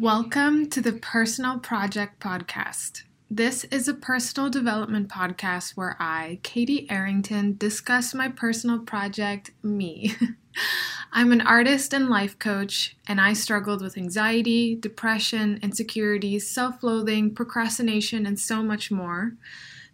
Welcome 0.00 0.70
to 0.70 0.80
the 0.80 0.94
Personal 0.94 1.60
Project 1.60 2.18
Podcast. 2.18 3.04
This 3.30 3.62
is 3.66 3.86
a 3.86 3.94
personal 3.94 4.50
development 4.50 5.08
podcast 5.08 5.76
where 5.76 5.96
I, 6.00 6.40
Katie 6.42 6.90
Arrington, 6.90 7.54
discuss 7.56 8.12
my 8.12 8.28
personal 8.28 8.80
project, 8.80 9.52
me. 9.62 10.16
I'm 11.12 11.30
an 11.30 11.40
artist 11.40 11.94
and 11.94 12.08
life 12.10 12.40
coach, 12.40 12.96
and 13.06 13.20
I 13.20 13.34
struggled 13.34 13.82
with 13.82 13.96
anxiety, 13.96 14.74
depression, 14.74 15.60
insecurities, 15.62 16.50
self 16.50 16.82
loathing, 16.82 17.32
procrastination, 17.32 18.26
and 18.26 18.36
so 18.36 18.64
much 18.64 18.90
more. 18.90 19.34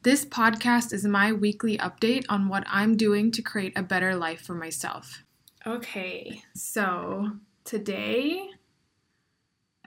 This 0.03 0.25
podcast 0.25 0.95
is 0.95 1.05
my 1.05 1.31
weekly 1.31 1.77
update 1.77 2.25
on 2.31 2.49
what 2.49 2.65
I'm 2.67 2.97
doing 2.97 3.31
to 3.33 3.43
create 3.43 3.77
a 3.77 3.83
better 3.83 4.17
life 4.17 4.41
for 4.41 4.55
myself. 4.55 5.25
Okay, 5.67 6.43
so 6.55 7.33
today 7.65 8.49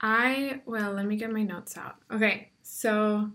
I, 0.03 0.61
well, 0.65 0.91
let 0.91 1.05
me 1.05 1.15
get 1.15 1.31
my 1.31 1.43
notes 1.43 1.77
out. 1.77 1.95
Okay, 2.11 2.49
so 2.61 3.31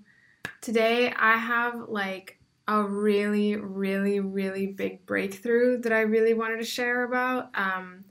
today 0.61 1.11
I 1.17 1.39
have 1.39 1.89
like 1.89 2.39
a 2.69 2.83
really, 2.83 3.57
really, 3.57 4.21
really 4.21 4.67
big 4.67 5.07
breakthrough 5.07 5.79
that 5.81 5.93
I 5.93 6.01
really 6.01 6.35
wanted 6.35 6.59
to 6.59 6.65
share 6.65 7.05
about. 7.05 7.49
Um, 7.55 8.05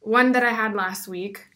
one 0.00 0.32
that 0.32 0.42
I 0.42 0.50
had 0.50 0.74
last 0.74 1.06
week. 1.06 1.46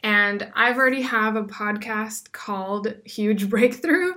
And 0.00 0.52
I've 0.54 0.78
already 0.78 1.02
have 1.02 1.34
a 1.34 1.42
podcast 1.42 2.30
called 2.30 2.94
Huge 3.04 3.50
Breakthrough. 3.50 4.12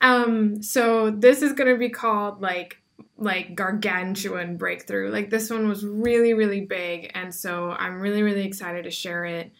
Um, 0.00 0.62
so 0.62 1.10
this 1.10 1.42
is 1.42 1.52
gonna 1.52 1.76
be 1.76 1.90
called 1.90 2.40
like 2.40 2.78
like 3.18 3.54
gargantuan 3.54 4.56
breakthrough. 4.56 5.10
Like 5.10 5.28
this 5.28 5.50
one 5.50 5.68
was 5.68 5.84
really, 5.84 6.32
really 6.32 6.62
big, 6.62 7.10
and 7.14 7.34
so 7.34 7.70
I'm 7.70 8.00
really, 8.00 8.22
really 8.22 8.46
excited 8.46 8.84
to 8.84 8.90
share 8.90 9.26
it. 9.26 9.52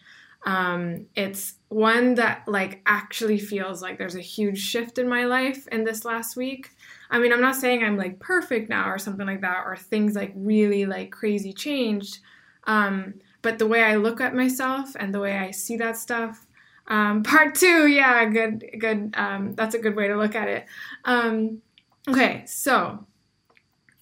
Um, 0.45 1.05
it's 1.15 1.55
one 1.69 2.15
that 2.15 2.43
like 2.47 2.81
actually 2.85 3.39
feels 3.39 3.81
like 3.81 3.97
there's 3.97 4.15
a 4.15 4.21
huge 4.21 4.59
shift 4.59 4.97
in 4.97 5.09
my 5.09 5.25
life 5.25 5.67
in 5.67 5.83
this 5.83 6.05
last 6.05 6.35
week. 6.35 6.69
I 7.09 7.19
mean, 7.19 7.33
I'm 7.33 7.41
not 7.41 7.55
saying 7.55 7.83
I'm 7.83 7.97
like 7.97 8.19
perfect 8.19 8.69
now 8.69 8.89
or 8.89 8.97
something 8.97 9.25
like 9.25 9.41
that, 9.41 9.63
or 9.65 9.75
things 9.75 10.15
like 10.15 10.31
really 10.35 10.85
like 10.85 11.11
crazy 11.11 11.53
changed. 11.53 12.19
Um, 12.65 13.15
but 13.41 13.59
the 13.59 13.67
way 13.67 13.83
I 13.83 13.95
look 13.95 14.21
at 14.21 14.35
myself 14.35 14.95
and 14.99 15.13
the 15.13 15.19
way 15.19 15.37
I 15.37 15.51
see 15.51 15.77
that 15.77 15.97
stuff. 15.97 16.45
Um, 16.87 17.23
part 17.23 17.55
two, 17.55 17.87
yeah, 17.87 18.25
good, 18.25 18.65
good. 18.79 19.13
Um, 19.15 19.53
that's 19.55 19.75
a 19.75 19.79
good 19.79 19.95
way 19.95 20.07
to 20.07 20.17
look 20.17 20.35
at 20.35 20.47
it. 20.47 20.65
Um, 21.05 21.61
okay, 22.07 22.43
so 22.45 23.05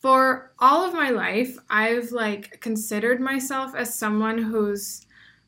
for 0.01 0.51
all 0.59 0.85
of 0.85 0.93
my 0.93 1.09
life, 1.09 1.57
I've 1.69 2.11
like 2.11 2.61
considered 2.61 3.19
myself 3.19 3.73
as 3.75 3.97
someone 3.97 4.37
who's 4.37 5.05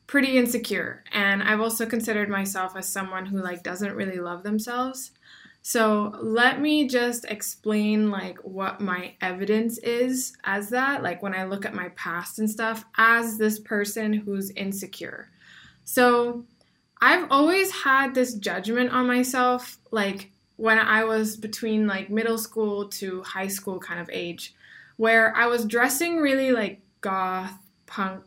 pretty 0.08 0.38
insecure, 0.38 1.04
and 1.12 1.42
I've 1.42 1.60
also 1.60 1.86
considered 1.86 2.28
myself 2.28 2.74
as 2.76 2.88
someone 2.88 3.26
who 3.26 3.40
like 3.40 3.62
doesn't 3.62 3.94
really 3.94 4.18
love 4.18 4.42
themselves. 4.42 5.12
So 5.60 6.16
let 6.22 6.62
me 6.62 6.88
just 6.88 7.26
explain 7.26 8.10
like 8.10 8.38
what 8.38 8.80
my 8.80 9.12
evidence 9.20 9.76
is 9.78 10.34
as 10.44 10.70
that, 10.70 11.02
like 11.02 11.22
when 11.22 11.34
I 11.34 11.44
look 11.44 11.66
at 11.66 11.74
my 11.74 11.90
past 11.90 12.38
and 12.38 12.50
stuff, 12.50 12.86
as 12.96 13.36
this 13.36 13.58
person 13.58 14.14
who's 14.14 14.50
insecure. 14.52 15.28
So 15.84 16.44
I've 17.02 17.30
always 17.30 17.70
had 17.70 18.14
this 18.14 18.34
judgment 18.34 18.90
on 18.90 19.06
myself, 19.06 19.76
like 19.90 20.30
when 20.56 20.78
I 20.78 21.04
was 21.04 21.36
between 21.36 21.86
like 21.86 22.08
middle 22.08 22.38
school 22.38 22.88
to 22.88 23.22
high 23.24 23.48
school 23.48 23.78
kind 23.78 24.00
of 24.00 24.08
age, 24.10 24.54
where 24.96 25.36
I 25.36 25.46
was 25.48 25.66
dressing 25.66 26.16
really 26.16 26.50
like 26.50 26.80
goth, 27.02 27.52
punk, 27.84 28.24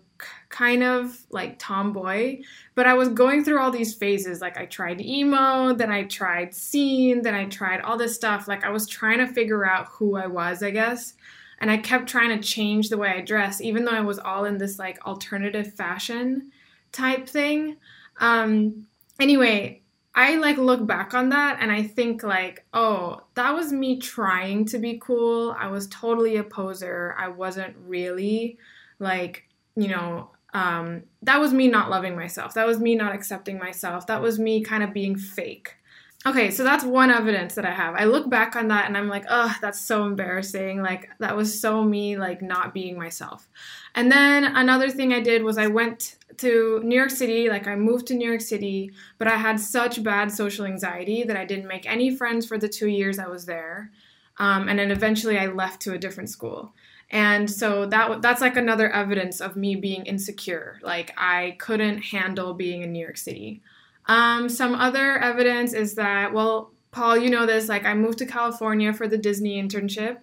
kind 0.49 0.83
of 0.83 1.25
like 1.29 1.57
tomboy, 1.59 2.41
but 2.75 2.87
I 2.87 2.93
was 2.93 3.09
going 3.09 3.43
through 3.43 3.59
all 3.59 3.71
these 3.71 3.95
phases. 3.95 4.41
Like 4.41 4.57
I 4.57 4.65
tried 4.65 5.01
emo, 5.01 5.73
then 5.73 5.91
I 5.91 6.03
tried 6.03 6.53
scene, 6.53 7.21
then 7.21 7.33
I 7.33 7.45
tried 7.45 7.81
all 7.81 7.97
this 7.97 8.15
stuff. 8.15 8.47
Like 8.47 8.63
I 8.63 8.69
was 8.69 8.87
trying 8.87 9.19
to 9.19 9.27
figure 9.27 9.65
out 9.65 9.87
who 9.87 10.15
I 10.15 10.27
was, 10.27 10.61
I 10.61 10.71
guess. 10.71 11.13
And 11.59 11.69
I 11.69 11.77
kept 11.77 12.09
trying 12.09 12.35
to 12.37 12.47
change 12.47 12.89
the 12.89 12.97
way 12.97 13.09
I 13.09 13.21
dress, 13.21 13.61
even 13.61 13.85
though 13.85 13.91
I 13.91 14.01
was 14.01 14.19
all 14.19 14.45
in 14.45 14.57
this 14.57 14.79
like 14.79 15.05
alternative 15.05 15.73
fashion 15.75 16.51
type 16.91 17.27
thing. 17.27 17.77
Um, 18.19 18.87
anyway, 19.19 19.81
I 20.13 20.35
like 20.35 20.57
look 20.57 20.85
back 20.85 21.13
on 21.13 21.29
that 21.29 21.59
and 21.61 21.71
I 21.71 21.83
think 21.83 22.23
like, 22.23 22.65
oh, 22.73 23.21
that 23.35 23.53
was 23.53 23.71
me 23.71 23.99
trying 23.99 24.65
to 24.65 24.77
be 24.77 24.99
cool. 25.01 25.55
I 25.57 25.67
was 25.67 25.87
totally 25.87 26.37
a 26.37 26.43
poser. 26.43 27.15
I 27.17 27.29
wasn't 27.29 27.75
really 27.85 28.57
like, 28.99 29.47
you 29.75 29.87
know, 29.87 30.31
um, 30.53 31.03
that 31.21 31.39
was 31.39 31.53
me 31.53 31.67
not 31.67 31.89
loving 31.89 32.15
myself. 32.15 32.53
That 32.53 32.67
was 32.67 32.79
me 32.79 32.95
not 32.95 33.15
accepting 33.15 33.57
myself. 33.57 34.07
That 34.07 34.21
was 34.21 34.39
me 34.39 34.61
kind 34.63 34.83
of 34.83 34.93
being 34.93 35.15
fake. 35.15 35.75
Okay, 36.23 36.51
so 36.51 36.63
that's 36.63 36.83
one 36.83 37.09
evidence 37.09 37.55
that 37.55 37.65
I 37.65 37.71
have. 37.71 37.95
I 37.95 38.03
look 38.03 38.29
back 38.29 38.55
on 38.55 38.67
that 38.67 38.85
and 38.85 38.95
I'm 38.95 39.07
like, 39.07 39.25
oh, 39.27 39.55
that's 39.59 39.81
so 39.81 40.05
embarrassing. 40.05 40.83
Like, 40.83 41.09
that 41.17 41.35
was 41.35 41.59
so 41.59 41.83
me, 41.83 42.15
like, 42.15 42.43
not 42.43 42.75
being 42.75 42.95
myself. 42.95 43.47
And 43.95 44.11
then 44.11 44.43
another 44.55 44.91
thing 44.91 45.13
I 45.13 45.19
did 45.19 45.41
was 45.41 45.57
I 45.57 45.65
went 45.65 46.17
to 46.37 46.79
New 46.83 46.95
York 46.95 47.09
City. 47.09 47.49
Like, 47.49 47.65
I 47.65 47.75
moved 47.75 48.05
to 48.07 48.13
New 48.13 48.27
York 48.27 48.41
City, 48.41 48.91
but 49.17 49.27
I 49.27 49.35
had 49.35 49.59
such 49.59 50.03
bad 50.03 50.31
social 50.31 50.65
anxiety 50.65 51.23
that 51.23 51.37
I 51.37 51.45
didn't 51.45 51.67
make 51.67 51.89
any 51.89 52.15
friends 52.15 52.45
for 52.45 52.59
the 52.59 52.69
two 52.69 52.87
years 52.87 53.17
I 53.17 53.27
was 53.27 53.47
there. 53.47 53.89
Um, 54.37 54.69
and 54.69 54.77
then 54.77 54.91
eventually 54.91 55.39
I 55.39 55.47
left 55.47 55.81
to 55.83 55.93
a 55.93 55.97
different 55.97 56.29
school. 56.29 56.73
And 57.11 57.51
so 57.51 57.85
that 57.87 58.21
that's 58.21 58.39
like 58.39 58.55
another 58.55 58.89
evidence 58.89 59.41
of 59.41 59.57
me 59.57 59.75
being 59.75 60.05
insecure. 60.05 60.79
Like 60.81 61.13
I 61.17 61.57
couldn't 61.59 61.99
handle 61.99 62.53
being 62.53 62.81
in 62.81 62.93
New 62.93 63.01
York 63.01 63.17
City. 63.17 63.61
Um, 64.05 64.47
some 64.47 64.73
other 64.73 65.19
evidence 65.19 65.73
is 65.73 65.95
that, 65.95 66.33
well, 66.33 66.71
Paul, 66.91 67.17
you 67.17 67.29
know 67.29 67.45
this, 67.45 67.69
like 67.69 67.85
I 67.85 67.93
moved 67.93 68.17
to 68.19 68.25
California 68.25 68.93
for 68.93 69.07
the 69.07 69.17
Disney 69.17 69.61
internship, 69.61 70.17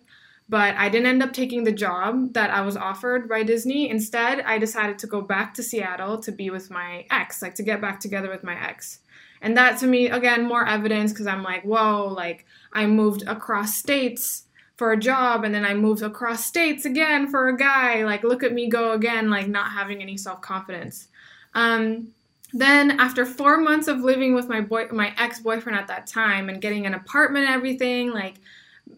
but 0.49 0.75
I 0.77 0.89
didn't 0.89 1.07
end 1.07 1.23
up 1.23 1.33
taking 1.33 1.65
the 1.65 1.73
job 1.73 2.33
that 2.33 2.51
I 2.51 2.63
was 2.63 2.77
offered 2.77 3.29
by 3.29 3.43
Disney. 3.43 3.91
Instead, 3.91 4.41
I 4.41 4.59
decided 4.59 4.99
to 5.01 5.07
go 5.07 5.21
back 5.21 5.55
to 5.55 5.63
Seattle 5.63 6.19
to 6.21 6.33
be 6.33 6.49
with 6.49 6.71
my 6.71 7.07
ex, 7.11 7.43
like 7.43 7.55
to 7.57 7.63
get 7.63 7.83
back 7.83 8.01
together 8.01 8.31
with 8.31 8.45
my 8.45 8.59
ex. 8.67 9.01
And 9.41 9.57
that 9.57 9.79
to 9.79 9.87
me, 9.87 10.09
again, 10.09 10.45
more 10.45 10.67
evidence 10.67 11.13
because 11.13 11.27
I'm 11.27 11.43
like, 11.43 11.63
whoa, 11.65 12.09
like 12.09 12.47
I 12.73 12.87
moved 12.87 13.23
across 13.27 13.77
states 13.77 14.45
for 14.79 14.93
a 14.93 14.97
job 14.97 15.45
and 15.45 15.53
then 15.53 15.65
I 15.65 15.75
moved 15.75 16.03
across 16.03 16.47
states 16.47 16.87
again 16.87 17.29
for 17.29 17.49
a 17.49 17.57
guy. 17.57 18.05
Like, 18.05 18.23
look 18.23 18.43
at 18.45 18.55
me 18.55 18.69
go 18.69 18.93
again, 18.93 19.29
like 19.29 19.49
not 19.49 19.73
having 19.73 20.01
any 20.01 20.17
self 20.17 20.41
confidence. 20.41 21.09
Um, 21.55 22.13
then 22.53 22.93
after 22.93 23.27
four 23.27 23.59
months 23.59 23.89
of 23.89 23.99
living 23.99 24.35
with 24.35 24.49
my 24.49 24.61
boy 24.61 24.87
my 24.91 25.13
ex-boyfriend 25.19 25.79
at 25.79 25.89
that 25.89 26.07
time 26.07 26.49
and 26.49 26.63
getting 26.63 26.87
an 26.87 26.95
apartment 26.95 27.47
and 27.47 27.55
everything 27.55 28.11
like 28.11 28.37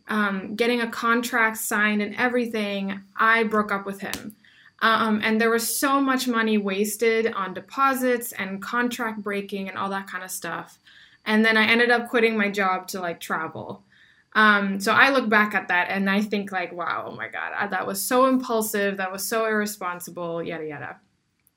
um, 0.08 0.54
getting 0.54 0.80
a 0.80 0.90
contract 0.90 1.56
signed 1.56 2.00
and 2.00 2.14
everything 2.14 3.00
i 3.16 3.42
broke 3.42 3.72
up 3.72 3.86
with 3.86 4.00
him 4.00 4.36
um, 4.82 5.20
and 5.24 5.40
there 5.40 5.50
was 5.50 5.76
so 5.76 6.00
much 6.00 6.28
money 6.28 6.58
wasted 6.58 7.32
on 7.34 7.52
deposits 7.52 8.32
and 8.32 8.62
contract 8.62 9.20
breaking 9.22 9.68
and 9.68 9.76
all 9.76 9.90
that 9.90 10.06
kind 10.06 10.22
of 10.22 10.30
stuff 10.30 10.78
and 11.26 11.44
then 11.44 11.56
i 11.56 11.66
ended 11.66 11.90
up 11.90 12.08
quitting 12.08 12.36
my 12.36 12.48
job 12.48 12.86
to 12.86 13.00
like 13.00 13.18
travel 13.18 13.82
um, 14.34 14.78
so 14.78 14.92
i 14.92 15.10
look 15.10 15.28
back 15.28 15.54
at 15.54 15.68
that 15.68 15.88
and 15.90 16.08
i 16.08 16.20
think 16.20 16.52
like 16.52 16.72
wow 16.72 17.06
oh 17.08 17.14
my 17.14 17.28
god 17.28 17.70
that 17.70 17.86
was 17.86 18.02
so 18.02 18.26
impulsive 18.26 18.96
that 18.96 19.10
was 19.10 19.24
so 19.24 19.46
irresponsible 19.46 20.42
yada 20.42 20.66
yada 20.66 20.96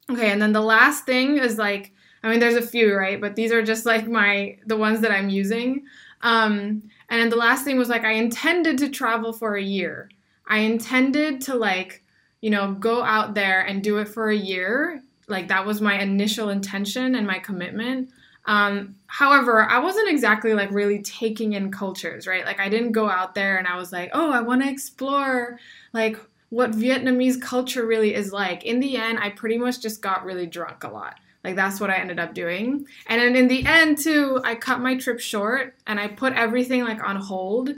Okay, 0.10 0.32
and 0.32 0.42
then 0.42 0.52
the 0.52 0.62
last 0.62 1.06
thing 1.06 1.38
is 1.38 1.58
like, 1.58 1.94
I 2.24 2.30
mean, 2.30 2.40
there's 2.40 2.56
a 2.56 2.62
few, 2.62 2.94
right? 2.94 3.20
But 3.20 3.36
these 3.36 3.52
are 3.52 3.62
just 3.62 3.86
like 3.86 4.08
my 4.08 4.58
the 4.66 4.78
ones 4.78 5.02
that 5.02 5.12
I'm 5.12 5.30
using. 5.30 5.86
Um, 6.22 6.84
and 7.10 7.22
then 7.22 7.30
the 7.30 7.36
last 7.36 7.64
thing 7.64 7.78
was 7.78 7.90
like, 7.90 8.04
I 8.04 8.14
intended 8.14 8.78
to 8.80 8.90
travel 8.90 9.34
for 9.34 9.56
a 9.56 9.62
year. 9.64 10.10
I 10.48 10.60
intended 10.60 11.42
to 11.42 11.56
like, 11.56 12.04
you 12.42 12.50
know, 12.50 12.74
go 12.74 13.02
out 13.02 13.34
there 13.34 13.62
and 13.62 13.84
do 13.84 13.98
it 13.98 14.08
for 14.08 14.30
a 14.30 14.36
year. 14.36 15.02
Like 15.28 15.48
that 15.48 15.66
was 15.66 15.80
my 15.82 16.00
initial 16.00 16.50
intention 16.50 17.16
and 17.16 17.26
my 17.26 17.40
commitment. 17.40 18.10
Um, 18.46 18.96
however, 19.14 19.62
I 19.62 19.78
wasn't 19.78 20.10
exactly 20.10 20.56
like 20.56 20.72
really 20.72 21.00
taking 21.04 21.54
in 21.54 21.72
cultures, 21.72 22.26
right? 22.26 22.44
Like 22.46 22.60
I 22.60 22.68
didn't 22.68 22.94
go 22.94 23.08
out 23.08 23.36
there 23.36 23.58
and 23.58 23.68
I 23.68 23.78
was 23.78 23.92
like, 23.92 24.10
oh, 24.12 24.32
I 24.32 24.42
want 24.42 24.64
to 24.64 24.70
explore 24.70 25.60
like 25.94 26.18
what 26.50 26.72
Vietnamese 26.72 27.40
culture 27.40 27.86
really 27.86 28.16
is 28.16 28.34
like. 28.34 28.64
In 28.64 28.80
the 28.80 28.98
end, 28.98 29.20
I 29.20 29.30
pretty 29.30 29.60
much 29.60 29.82
just 29.82 30.02
got 30.02 30.26
really 30.26 30.48
drunk 30.48 30.84
a 30.84 30.88
lot. 30.88 31.20
Like 31.44 31.56
that's 31.56 31.80
what 31.80 31.92
I 31.92 31.98
ended 31.98 32.18
up 32.18 32.34
doing. 32.34 32.88
And 33.06 33.22
then 33.22 33.36
in 33.36 33.48
the 33.48 33.64
end 33.68 34.00
too, 34.00 34.42
I 34.44 34.56
cut 34.56 34.82
my 34.82 34.98
trip 34.98 35.20
short 35.20 35.76
and 35.86 36.00
I 36.00 36.08
put 36.08 36.34
everything 36.34 36.84
like 36.84 37.04
on 37.08 37.18
hold 37.18 37.70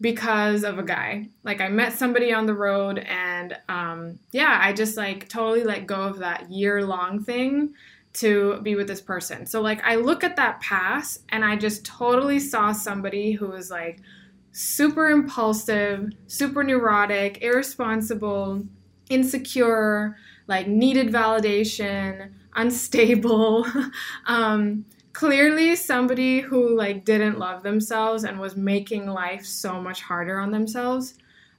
because 0.00 0.62
of 0.62 0.78
a 0.78 0.84
guy. 0.84 1.26
Like 1.42 1.60
I 1.60 1.68
met 1.68 1.94
somebody 1.94 2.32
on 2.32 2.46
the 2.46 2.54
road 2.54 2.98
and 3.00 3.58
um 3.68 4.20
yeah, 4.30 4.60
I 4.62 4.72
just 4.72 4.96
like 4.96 5.28
totally 5.28 5.64
let 5.64 5.88
go 5.88 6.02
of 6.02 6.18
that 6.20 6.48
year 6.48 6.86
long 6.86 7.24
thing 7.24 7.74
to 8.16 8.60
be 8.62 8.74
with 8.74 8.88
this 8.88 9.00
person. 9.00 9.46
So 9.46 9.60
like 9.60 9.82
I 9.84 9.96
look 9.96 10.24
at 10.24 10.36
that 10.36 10.60
pass 10.60 11.20
and 11.28 11.44
I 11.44 11.56
just 11.56 11.84
totally 11.84 12.38
saw 12.38 12.72
somebody 12.72 13.32
who 13.32 13.48
was 13.48 13.70
like 13.70 14.00
super 14.52 15.08
impulsive, 15.08 16.10
super 16.26 16.64
neurotic, 16.64 17.42
irresponsible, 17.42 18.64
insecure, 19.10 20.16
like 20.46 20.66
needed 20.66 21.08
validation, 21.08 22.32
unstable, 22.54 23.66
um, 24.26 24.84
clearly 25.12 25.76
somebody 25.76 26.40
who 26.40 26.74
like 26.76 27.04
didn't 27.04 27.38
love 27.38 27.62
themselves 27.62 28.24
and 28.24 28.40
was 28.40 28.56
making 28.56 29.06
life 29.06 29.44
so 29.44 29.80
much 29.80 30.00
harder 30.02 30.38
on 30.38 30.50
themselves. 30.50 31.14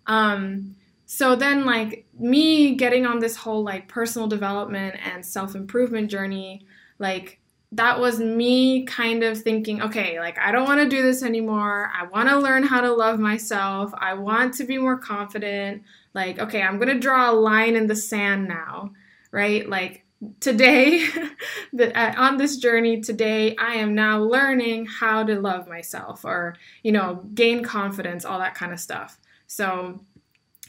Um, 0.08 0.76
so 1.08 1.38
then 1.38 1.66
like 1.66 2.06
me 2.20 2.76
getting 2.76 3.06
on 3.06 3.20
this 3.20 3.38
whole 3.38 3.64
like 3.64 3.88
personal 3.88 4.28
development 4.28 4.98
and 5.04 5.26
self-improvement 5.26 6.12
journey, 6.12 6.68
like 7.00 7.40
that 7.72 8.02
was 8.02 8.20
me 8.20 8.84
kind 8.84 9.24
of 9.24 9.42
thinking, 9.42 9.82
okay, 9.82 10.20
like 10.20 10.38
I 10.38 10.52
don't 10.52 10.66
want 10.66 10.82
to 10.82 10.90
do 10.90 11.02
this 11.02 11.24
anymore. 11.24 11.90
I 11.96 12.06
want 12.08 12.28
to 12.28 12.38
learn 12.38 12.64
how 12.64 12.82
to 12.82 12.92
love 12.92 13.20
myself. 13.20 13.94
I 13.98 14.16
want 14.16 14.56
to 14.56 14.66
be 14.66 14.78
more 14.78 14.98
confident. 14.98 15.84
Like, 16.14 16.40
okay, 16.40 16.62
I'm 16.62 16.78
going 16.78 16.94
to 16.94 17.00
draw 17.00 17.32
a 17.32 17.34
line 17.34 17.78
in 17.78 17.88
the 17.88 17.96
sand 17.96 18.50
now, 18.50 18.92
right? 19.32 19.68
Like 19.68 20.04
today 20.42 21.08
that 21.74 21.96
uh, 21.96 22.22
on 22.22 22.38
this 22.38 22.58
journey 22.58 23.00
today 23.02 23.56
i 23.58 23.76
am 23.76 23.94
now 23.94 24.20
learning 24.20 24.84
how 24.88 25.24
to 25.24 25.40
love 25.40 25.68
myself 25.68 26.26
or 26.26 26.56
you 26.82 26.92
know 26.92 27.24
gain 27.36 27.64
confidence 27.64 28.26
all 28.26 28.40
that 28.40 28.56
kind 28.56 28.74
of 28.74 28.80
stuff 28.80 29.20
so 29.46 30.00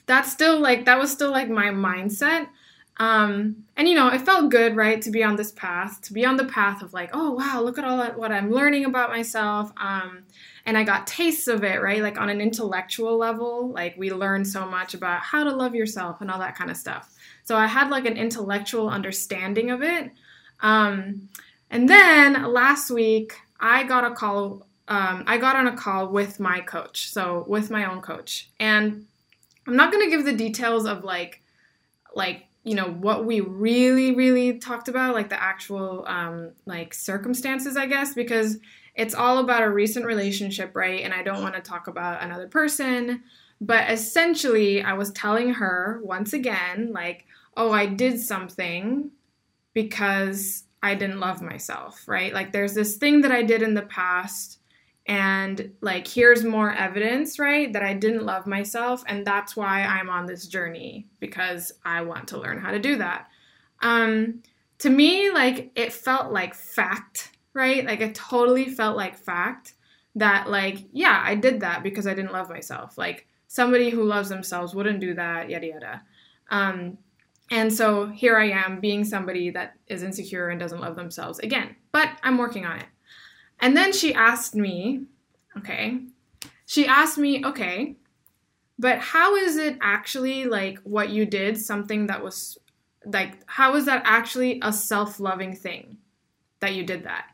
that's 0.09 0.33
still 0.33 0.59
like 0.59 0.85
that 0.87 0.99
was 0.99 1.13
still 1.13 1.31
like 1.31 1.49
my 1.49 1.67
mindset 1.67 2.49
um 2.97 3.65
and 3.77 3.89
you 3.89 3.95
know 3.95 4.09
it 4.09 4.21
felt 4.23 4.51
good 4.51 4.75
right 4.75 5.01
to 5.03 5.11
be 5.13 5.23
on 5.23 5.37
this 5.37 5.53
path 5.53 6.01
to 6.01 6.13
be 6.13 6.25
on 6.25 6.37
the 6.37 6.45
path 6.47 6.83
of 6.83 6.93
like 6.93 7.11
oh 7.13 7.31
wow 7.31 7.61
look 7.63 7.79
at 7.79 7.85
all 7.85 7.99
that 7.99 8.19
what 8.19 8.33
i'm 8.33 8.51
learning 8.51 8.85
about 8.85 9.11
myself 9.11 9.71
um 9.77 10.25
and 10.67 10.77
i 10.77 10.83
got 10.83 11.07
tastes 11.07 11.47
of 11.47 11.63
it 11.63 11.81
right 11.81 12.03
like 12.03 12.21
on 12.21 12.29
an 12.29 12.41
intellectual 12.41 13.17
level 13.17 13.71
like 13.71 13.97
we 13.97 14.11
learn 14.11 14.45
so 14.45 14.67
much 14.67 14.95
about 14.95 15.21
how 15.21 15.45
to 15.45 15.55
love 15.55 15.77
yourself 15.77 16.21
and 16.21 16.29
all 16.29 16.41
that 16.41 16.57
kind 16.57 16.73
of 16.73 16.77
stuff 16.77 17.15
so 17.49 17.57
I 17.57 17.67
had 17.67 17.89
like 17.89 18.05
an 18.05 18.19
intellectual 18.19 18.91
understanding 18.91 19.71
of 19.71 19.83
it. 19.83 20.11
Um, 20.61 21.31
and 21.71 21.89
then 21.89 22.43
last 22.53 22.91
week, 22.91 23.37
I 23.59 23.85
got 23.85 24.05
a 24.05 24.15
call. 24.15 24.67
Um, 24.87 25.25
I 25.27 25.39
got 25.39 25.57
on 25.57 25.67
a 25.67 25.75
call 25.75 26.09
with 26.09 26.39
my 26.39 26.61
coach, 26.61 27.09
so 27.09 27.47
with 27.49 27.71
my 27.71 27.91
own 27.91 28.03
coach, 28.03 28.51
and 28.61 29.07
I'm 29.69 29.77
not 29.77 29.93
going 29.93 30.05
to 30.05 30.11
give 30.11 30.25
the 30.25 30.33
details 30.33 30.87
of 30.87 31.05
like, 31.05 31.43
like 32.15 32.47
you 32.65 32.75
know 32.75 32.87
what 32.87 33.25
we 33.25 33.41
really, 33.41 34.15
really 34.15 34.59
talked 34.59 34.89
about, 34.89 35.15
like 35.15 35.29
the 35.29 35.41
actual 35.41 36.05
um, 36.07 36.53
like 36.67 36.95
circumstances, 36.95 37.77
I 37.77 37.87
guess, 37.87 38.15
because 38.15 38.59
it's 38.95 39.15
all 39.15 39.39
about 39.39 39.63
a 39.63 39.71
recent 39.71 40.07
relationship, 40.07 40.75
right? 40.75 41.03
And 41.03 41.15
I 41.15 41.23
don't 41.23 41.43
want 41.43 41.55
to 41.55 41.61
talk 41.61 41.87
about 41.87 42.23
another 42.23 42.49
person. 42.49 43.23
But 43.61 43.91
essentially, 43.91 44.83
I 44.83 44.95
was 44.95 45.13
telling 45.13 45.55
her 45.55 46.01
once 46.03 46.33
again, 46.33 46.93
like, 46.93 47.27
oh, 47.57 47.71
I 47.71 47.87
did 47.87 48.21
something 48.21 49.11
because 49.75 50.65
I 50.83 50.95
didn't 50.95 51.21
love 51.21 51.43
myself, 51.43 52.07
right? 52.07 52.33
Like 52.33 52.53
there's 52.53 52.75
this 52.75 52.97
thing 52.97 53.21
that 53.23 53.33
I 53.33 53.43
did 53.43 53.63
in 53.63 53.75
the 53.75 53.83
past 53.83 54.61
and 55.09 55.73
like 55.81 56.07
here's 56.07 56.45
more 56.45 56.71
evidence, 56.71 57.39
right, 57.39 57.73
that 57.73 57.83
I 57.83 57.95
didn't 57.95 58.27
love 58.27 58.47
myself 58.47 59.03
and 59.07 59.27
that's 59.27 59.57
why 59.57 59.83
I'm 59.83 60.11
on 60.11 60.27
this 60.27 60.47
journey 60.47 61.07
because 61.19 61.73
I 61.85 62.03
want 62.03 62.29
to 62.29 62.39
learn 62.39 62.61
how 62.61 62.71
to 62.71 62.79
do 62.79 62.97
that. 62.97 63.29
Um 63.81 64.43
to 64.79 64.91
me 64.91 65.31
like 65.31 65.73
it 65.75 65.93
felt 65.93 66.31
like 66.31 66.55
fact, 66.55 67.33
right? 67.55 67.85
Like 67.85 68.01
it 68.01 68.15
totally 68.15 68.69
felt 68.69 68.97
like 68.97 69.17
fact 69.17 69.75
that 70.15 70.51
like 70.51 70.87
yeah, 70.93 71.23
I 71.25 71.35
did 71.35 71.61
that 71.61 71.83
because 71.83 72.07
I 72.07 72.15
didn't 72.15 72.33
love 72.33 72.51
myself. 72.51 72.99
Like 72.99 73.27
somebody 73.47 73.89
who 73.89 74.05
loves 74.05 74.29
themselves 74.29 74.75
wouldn't 74.75 75.01
do 75.01 75.15
that, 75.15 75.49
yada 75.49 75.67
yada. 75.67 76.03
Um 76.51 76.99
and 77.51 77.73
so 77.73 78.09
here 78.09 78.37
I 78.37 78.51
am 78.51 78.79
being 78.79 79.07
somebody 79.07 79.49
that 79.51 79.77
is 79.87 80.03
insecure 80.03 80.51
and 80.51 80.61
doesn't 80.61 80.83
love 80.83 80.97
themselves 80.97 81.39
again, 81.39 81.77
but 81.93 82.11
I'm 82.23 82.37
working 82.37 82.67
on 82.67 82.79
it. 82.79 82.87
And 83.61 83.77
then 83.77 83.93
she 83.93 84.15
asked 84.15 84.55
me, 84.55 85.05
okay, 85.57 86.01
she 86.67 86.87
asked 86.87 87.19
me, 87.19 87.45
okay, 87.45 87.97
but 88.79 88.99
how 88.99 89.35
is 89.35 89.57
it 89.57 89.77
actually 89.81 90.45
like 90.45 90.79
what 90.81 91.11
you 91.11 91.27
did 91.27 91.59
something 91.59 92.07
that 92.07 92.23
was 92.23 92.59
like, 93.05 93.39
how 93.47 93.75
is 93.75 93.87
that 93.87 94.03
actually 94.05 94.61
a 94.63 94.73
self 94.73 95.19
loving 95.19 95.55
thing 95.55 95.99
that 96.61 96.75
you 96.75 96.85
did 96.85 97.05
that? 97.05 97.27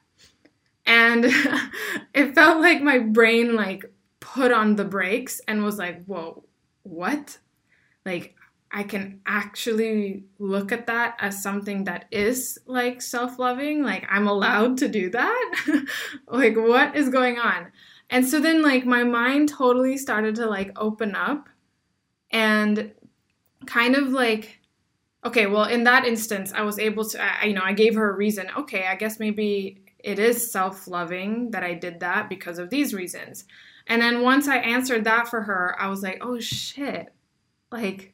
And 0.86 1.24
it 2.14 2.34
felt 2.34 2.60
like 2.60 2.82
my 2.82 2.98
brain 2.98 3.54
like 3.54 3.84
put 4.20 4.52
on 4.52 4.76
the 4.76 4.84
brakes 4.84 5.40
and 5.46 5.62
was 5.62 5.78
like, 5.78 6.04
whoa, 6.04 6.44
what? 6.82 7.38
Like, 8.06 8.34
I 8.76 8.82
can 8.82 9.20
actually 9.24 10.24
look 10.40 10.72
at 10.72 10.88
that 10.88 11.16
as 11.20 11.40
something 11.40 11.84
that 11.84 12.06
is 12.10 12.58
like 12.66 13.00
self 13.00 13.38
loving. 13.38 13.84
Like, 13.84 14.04
I'm 14.10 14.26
allowed 14.26 14.78
to 14.78 14.88
do 14.88 15.10
that. 15.10 15.86
like, 16.26 16.56
what 16.56 16.96
is 16.96 17.08
going 17.08 17.38
on? 17.38 17.70
And 18.10 18.26
so 18.26 18.40
then, 18.40 18.62
like, 18.62 18.84
my 18.84 19.04
mind 19.04 19.48
totally 19.48 19.96
started 19.96 20.34
to 20.36 20.46
like 20.46 20.72
open 20.76 21.14
up 21.14 21.48
and 22.32 22.90
kind 23.64 23.94
of 23.94 24.08
like, 24.08 24.58
okay, 25.24 25.46
well, 25.46 25.66
in 25.66 25.84
that 25.84 26.04
instance, 26.04 26.52
I 26.52 26.62
was 26.62 26.80
able 26.80 27.04
to, 27.10 27.22
I, 27.22 27.44
you 27.44 27.54
know, 27.54 27.62
I 27.64 27.74
gave 27.74 27.94
her 27.94 28.10
a 28.10 28.16
reason. 28.16 28.48
Okay, 28.58 28.88
I 28.88 28.96
guess 28.96 29.20
maybe 29.20 29.84
it 30.00 30.18
is 30.18 30.50
self 30.50 30.88
loving 30.88 31.52
that 31.52 31.62
I 31.62 31.74
did 31.74 32.00
that 32.00 32.28
because 32.28 32.58
of 32.58 32.70
these 32.70 32.92
reasons. 32.92 33.44
And 33.86 34.02
then 34.02 34.22
once 34.22 34.48
I 34.48 34.56
answered 34.56 35.04
that 35.04 35.28
for 35.28 35.42
her, 35.42 35.76
I 35.78 35.86
was 35.86 36.02
like, 36.02 36.18
oh 36.22 36.40
shit. 36.40 37.14
Like, 37.70 38.13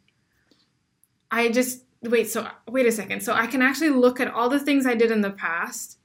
I 1.30 1.50
just 1.50 1.84
wait, 2.02 2.28
so 2.30 2.46
wait 2.68 2.86
a 2.86 2.92
second. 2.92 3.22
So 3.22 3.34
I 3.34 3.46
can 3.46 3.62
actually 3.62 3.90
look 3.90 4.20
at 4.20 4.32
all 4.32 4.48
the 4.48 4.60
things 4.60 4.86
I 4.86 4.94
did 4.94 5.10
in 5.10 5.20
the 5.20 5.30
past 5.30 5.98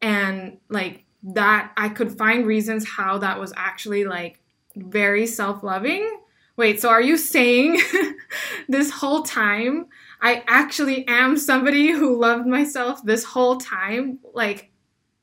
and 0.00 0.58
like 0.68 1.04
that 1.22 1.72
I 1.76 1.88
could 1.88 2.16
find 2.16 2.46
reasons 2.46 2.88
how 2.88 3.18
that 3.18 3.40
was 3.40 3.52
actually 3.56 4.04
like 4.04 4.40
very 4.76 5.26
self-loving. 5.26 6.20
Wait, 6.56 6.80
so 6.80 6.88
are 6.88 7.02
you 7.02 7.16
saying 7.16 7.80
this 8.68 8.90
whole 8.90 9.22
time 9.22 9.86
I 10.20 10.42
actually 10.46 11.06
am 11.06 11.36
somebody 11.36 11.90
who 11.90 12.18
loved 12.18 12.46
myself 12.46 13.02
this 13.04 13.24
whole 13.24 13.58
time? 13.58 14.18
Like 14.32 14.70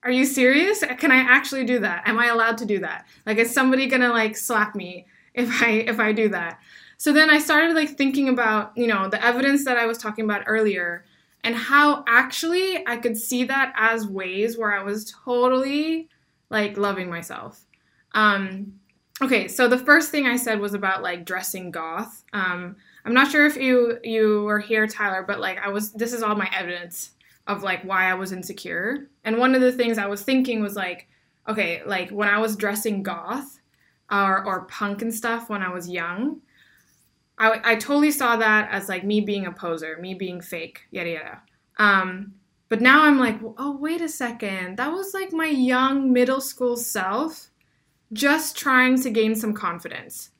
are 0.03 0.11
you 0.11 0.25
serious? 0.25 0.83
Can 0.99 1.11
I 1.11 1.17
actually 1.17 1.65
do 1.65 1.79
that? 1.79 2.03
Am 2.07 2.19
I 2.19 2.27
allowed 2.27 2.59
to 2.59 2.65
do 2.65 2.79
that? 2.79 3.07
Like 3.25 3.37
is 3.37 3.51
somebody 3.51 3.87
going 3.87 4.03
to 4.03 4.09
like 4.09 4.37
slap 4.37 4.75
me 4.75 5.07
if 5.33 5.63
I 5.63 5.69
if 5.69 5.99
I 5.99 6.11
do 6.11 6.29
that? 6.29 6.59
So 6.97 7.13
then 7.13 7.29
I 7.29 7.39
started 7.39 7.75
like 7.75 7.97
thinking 7.97 8.29
about, 8.29 8.71
you 8.77 8.87
know, 8.87 9.09
the 9.09 9.23
evidence 9.23 9.65
that 9.65 9.77
I 9.77 9.85
was 9.85 9.97
talking 9.97 10.25
about 10.25 10.43
earlier 10.47 11.05
and 11.43 11.55
how 11.55 12.03
actually 12.07 12.85
I 12.87 12.97
could 12.97 13.15
see 13.15 13.43
that 13.45 13.71
as 13.75 14.07
ways 14.07 14.57
where 14.57 14.73
I 14.73 14.83
was 14.83 15.13
totally 15.23 16.09
like 16.49 16.77
loving 16.77 17.09
myself. 17.09 17.65
Um, 18.13 18.79
okay, 19.21 19.47
so 19.47 19.67
the 19.67 19.77
first 19.77 20.09
thing 20.09 20.25
I 20.25 20.37
said 20.37 20.59
was 20.59 20.73
about 20.73 21.03
like 21.03 21.25
dressing 21.25 21.69
goth. 21.69 22.23
Um, 22.33 22.77
I'm 23.05 23.13
not 23.13 23.29
sure 23.29 23.45
if 23.45 23.57
you 23.57 23.99
you 24.03 24.43
were 24.43 24.59
here, 24.59 24.87
Tyler, 24.87 25.23
but 25.23 25.39
like 25.39 25.59
I 25.59 25.69
was. 25.69 25.91
This 25.91 26.13
is 26.13 26.23
all 26.23 26.35
my 26.35 26.49
evidence 26.55 27.11
of 27.45 27.61
like 27.61 27.83
why 27.83 28.09
I 28.09 28.15
was 28.15 28.31
insecure. 28.31 29.07
And 29.23 29.37
one 29.37 29.53
of 29.53 29.61
the 29.61 29.71
things 29.71 29.99
I 29.99 30.07
was 30.07 30.23
thinking 30.23 30.61
was 30.61 30.75
like, 30.75 31.07
okay, 31.47 31.83
like 31.85 32.09
when 32.09 32.27
I 32.27 32.39
was 32.39 32.55
dressing 32.55 33.03
goth 33.03 33.59
or 34.09 34.43
or 34.43 34.65
punk 34.65 35.03
and 35.03 35.13
stuff 35.13 35.49
when 35.49 35.61
I 35.61 35.69
was 35.69 35.87
young, 35.87 36.41
I, 37.37 37.59
I 37.63 37.75
totally 37.75 38.11
saw 38.11 38.37
that 38.37 38.69
as 38.71 38.87
like 38.89 39.03
me 39.03 39.21
being 39.21 39.45
a 39.45 39.51
poser, 39.51 39.97
me 39.99 40.13
being 40.13 40.41
fake, 40.41 40.81
yada 40.91 41.09
yada. 41.09 41.41
Um, 41.77 42.33
but 42.69 42.81
now 42.81 43.03
I'm 43.03 43.19
like, 43.19 43.39
oh, 43.57 43.77
wait 43.77 44.01
a 44.01 44.09
second. 44.09 44.77
That 44.77 44.91
was 44.91 45.13
like 45.13 45.31
my 45.31 45.47
young 45.47 46.11
middle 46.11 46.41
school 46.41 46.77
self 46.77 47.49
just 48.13 48.57
trying 48.57 49.01
to 49.01 49.09
gain 49.09 49.35
some 49.35 49.53
confidence. 49.53 50.31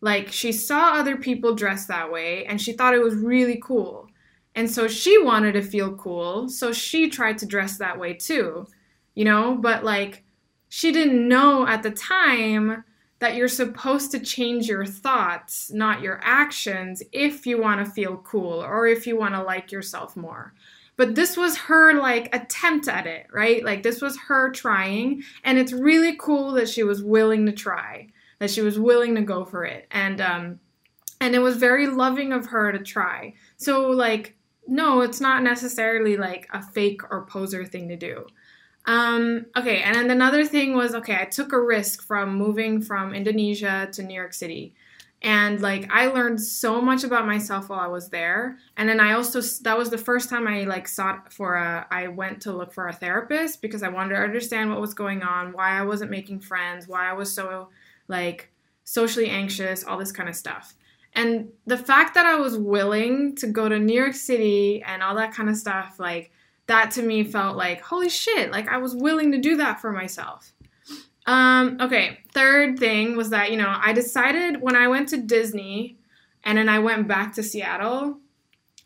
Like 0.00 0.28
she 0.28 0.52
saw 0.52 0.94
other 0.94 1.16
people 1.16 1.54
dress 1.54 1.86
that 1.86 2.10
way 2.10 2.46
and 2.46 2.60
she 2.60 2.72
thought 2.72 2.94
it 2.94 3.02
was 3.02 3.16
really 3.16 3.60
cool. 3.62 4.08
And 4.54 4.70
so 4.70 4.88
she 4.88 5.22
wanted 5.22 5.52
to 5.52 5.62
feel 5.62 5.94
cool, 5.96 6.48
so 6.48 6.72
she 6.72 7.08
tried 7.08 7.38
to 7.38 7.46
dress 7.46 7.78
that 7.78 7.98
way 7.98 8.14
too, 8.14 8.66
you 9.14 9.24
know? 9.24 9.56
But 9.56 9.84
like 9.84 10.24
she 10.68 10.90
didn't 10.90 11.28
know 11.28 11.66
at 11.66 11.82
the 11.82 11.90
time 11.90 12.82
that 13.20 13.34
you're 13.34 13.48
supposed 13.48 14.10
to 14.12 14.20
change 14.20 14.68
your 14.68 14.86
thoughts, 14.86 15.70
not 15.72 16.02
your 16.02 16.20
actions, 16.22 17.02
if 17.12 17.46
you 17.46 17.60
want 17.60 17.84
to 17.84 17.90
feel 17.90 18.18
cool 18.18 18.60
or 18.62 18.86
if 18.86 19.06
you 19.06 19.16
want 19.18 19.34
to 19.34 19.42
like 19.42 19.72
yourself 19.72 20.16
more. 20.16 20.54
But 20.96 21.14
this 21.14 21.36
was 21.36 21.56
her 21.56 21.94
like 21.94 22.34
attempt 22.34 22.88
at 22.88 23.06
it, 23.06 23.26
right? 23.32 23.64
Like 23.64 23.82
this 23.82 24.02
was 24.02 24.18
her 24.28 24.50
trying, 24.50 25.22
and 25.44 25.58
it's 25.58 25.72
really 25.72 26.16
cool 26.18 26.52
that 26.52 26.68
she 26.68 26.82
was 26.82 27.02
willing 27.02 27.46
to 27.46 27.52
try, 27.52 28.08
that 28.40 28.50
she 28.50 28.62
was 28.62 28.78
willing 28.78 29.14
to 29.14 29.22
go 29.22 29.44
for 29.44 29.64
it, 29.64 29.86
and 29.92 30.20
um, 30.20 30.60
and 31.20 31.34
it 31.34 31.38
was 31.38 31.56
very 31.56 31.86
loving 31.86 32.32
of 32.32 32.46
her 32.46 32.72
to 32.72 32.80
try. 32.80 33.34
So 33.56 33.90
like, 33.90 34.36
no, 34.66 35.00
it's 35.02 35.20
not 35.20 35.44
necessarily 35.44 36.16
like 36.16 36.48
a 36.52 36.62
fake 36.62 37.02
or 37.10 37.26
poser 37.26 37.64
thing 37.64 37.88
to 37.88 37.96
do. 37.96 38.26
Um, 38.86 39.46
okay, 39.56 39.82
and 39.82 39.94
then 39.94 40.10
another 40.10 40.44
thing 40.46 40.74
was 40.74 40.94
okay, 40.94 41.16
I 41.20 41.26
took 41.26 41.52
a 41.52 41.60
risk 41.60 42.02
from 42.06 42.36
moving 42.36 42.80
from 42.80 43.14
Indonesia 43.14 43.88
to 43.92 44.02
New 44.02 44.14
York 44.14 44.32
City. 44.32 44.74
and 45.22 45.60
like 45.60 45.90
i 45.92 46.06
learned 46.06 46.40
so 46.40 46.80
much 46.80 47.02
about 47.04 47.26
myself 47.26 47.68
while 47.68 47.80
i 47.80 47.88
was 47.88 48.08
there 48.10 48.56
and 48.76 48.88
then 48.88 49.00
i 49.00 49.12
also 49.14 49.40
that 49.62 49.76
was 49.76 49.90
the 49.90 49.98
first 49.98 50.30
time 50.30 50.46
i 50.46 50.62
like 50.62 50.86
sought 50.86 51.32
for 51.32 51.56
a 51.56 51.86
i 51.90 52.06
went 52.06 52.40
to 52.40 52.52
look 52.52 52.72
for 52.72 52.86
a 52.88 52.92
therapist 52.92 53.60
because 53.60 53.82
i 53.82 53.88
wanted 53.88 54.14
to 54.14 54.20
understand 54.22 54.70
what 54.70 54.80
was 54.80 54.94
going 54.94 55.22
on 55.22 55.52
why 55.52 55.70
i 55.78 55.82
wasn't 55.82 56.10
making 56.10 56.38
friends 56.38 56.86
why 56.86 57.10
i 57.10 57.12
was 57.12 57.32
so 57.32 57.68
like 58.06 58.50
socially 58.84 59.28
anxious 59.28 59.84
all 59.84 59.98
this 59.98 60.12
kind 60.12 60.28
of 60.28 60.36
stuff 60.36 60.74
and 61.14 61.48
the 61.66 61.78
fact 61.78 62.14
that 62.14 62.26
i 62.26 62.36
was 62.36 62.56
willing 62.56 63.34
to 63.34 63.46
go 63.48 63.68
to 63.68 63.78
new 63.78 63.94
york 63.94 64.14
city 64.14 64.82
and 64.86 65.02
all 65.02 65.16
that 65.16 65.34
kind 65.34 65.48
of 65.48 65.56
stuff 65.56 65.96
like 65.98 66.30
that 66.68 66.92
to 66.92 67.02
me 67.02 67.24
felt 67.24 67.56
like 67.56 67.80
holy 67.80 68.08
shit 68.08 68.50
like 68.52 68.68
i 68.68 68.78
was 68.78 68.94
willing 68.94 69.32
to 69.32 69.38
do 69.38 69.56
that 69.56 69.80
for 69.80 69.92
myself 69.92 70.52
um, 71.28 71.76
okay, 71.78 72.20
third 72.32 72.78
thing 72.78 73.14
was 73.14 73.28
that, 73.30 73.50
you 73.50 73.58
know, 73.58 73.70
I 73.70 73.92
decided 73.92 74.62
when 74.62 74.74
I 74.74 74.88
went 74.88 75.10
to 75.10 75.18
Disney 75.18 75.98
and 76.42 76.56
then 76.56 76.70
I 76.70 76.78
went 76.78 77.06
back 77.06 77.34
to 77.34 77.42
Seattle, 77.42 78.18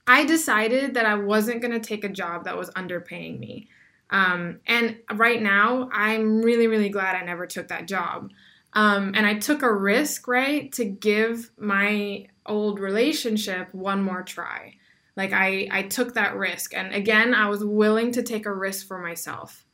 I 0.08 0.24
decided 0.24 0.94
that 0.94 1.06
I 1.06 1.14
wasn't 1.14 1.60
going 1.60 1.72
to 1.72 1.78
take 1.78 2.02
a 2.02 2.08
job 2.08 2.44
that 2.44 2.58
was 2.58 2.68
underpaying 2.70 3.38
me. 3.38 3.68
Um, 4.10 4.58
and 4.66 4.98
right 5.14 5.40
now, 5.40 5.88
I'm 5.92 6.42
really, 6.42 6.66
really 6.66 6.88
glad 6.88 7.14
I 7.14 7.24
never 7.24 7.46
took 7.46 7.68
that 7.68 7.86
job. 7.86 8.32
Um, 8.72 9.12
and 9.14 9.24
I 9.24 9.34
took 9.34 9.62
a 9.62 9.72
risk, 9.72 10.26
right, 10.26 10.72
to 10.72 10.84
give 10.84 11.52
my 11.56 12.26
old 12.44 12.80
relationship 12.80 13.72
one 13.72 14.02
more 14.02 14.24
try. 14.24 14.74
Like 15.16 15.32
I, 15.32 15.68
I 15.70 15.82
took 15.82 16.14
that 16.14 16.36
risk. 16.36 16.74
And 16.74 16.94
again, 16.94 17.34
I 17.34 17.48
was 17.48 17.64
willing 17.64 18.12
to 18.12 18.22
take 18.22 18.46
a 18.46 18.52
risk 18.52 18.86
for 18.86 18.98
myself. 18.98 19.64